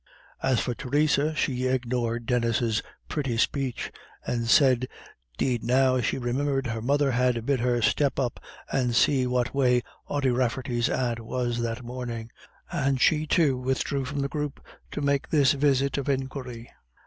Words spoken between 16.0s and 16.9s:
inquiry.